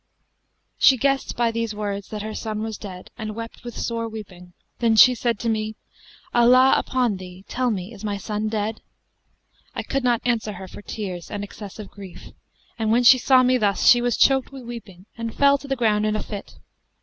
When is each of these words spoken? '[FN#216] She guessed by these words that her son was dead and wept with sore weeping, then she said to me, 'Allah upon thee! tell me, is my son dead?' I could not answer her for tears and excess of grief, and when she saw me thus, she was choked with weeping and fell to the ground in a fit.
'[FN#216] 0.79 0.87
She 0.87 0.97
guessed 0.97 1.37
by 1.37 1.51
these 1.51 1.75
words 1.75 2.09
that 2.09 2.23
her 2.23 2.33
son 2.33 2.63
was 2.63 2.79
dead 2.79 3.11
and 3.19 3.35
wept 3.35 3.63
with 3.63 3.77
sore 3.77 4.09
weeping, 4.09 4.53
then 4.79 4.95
she 4.95 5.13
said 5.13 5.37
to 5.37 5.47
me, 5.47 5.75
'Allah 6.33 6.73
upon 6.75 7.17
thee! 7.17 7.45
tell 7.47 7.69
me, 7.69 7.93
is 7.93 8.03
my 8.03 8.17
son 8.17 8.47
dead?' 8.47 8.81
I 9.75 9.83
could 9.83 10.03
not 10.03 10.23
answer 10.25 10.53
her 10.53 10.67
for 10.67 10.81
tears 10.81 11.29
and 11.29 11.43
excess 11.43 11.77
of 11.77 11.91
grief, 11.91 12.31
and 12.79 12.91
when 12.91 13.03
she 13.03 13.19
saw 13.19 13.43
me 13.43 13.59
thus, 13.59 13.85
she 13.85 14.01
was 14.01 14.17
choked 14.17 14.51
with 14.51 14.63
weeping 14.63 15.05
and 15.19 15.35
fell 15.35 15.59
to 15.59 15.67
the 15.67 15.75
ground 15.75 16.07
in 16.07 16.15
a 16.15 16.23
fit. 16.23 16.55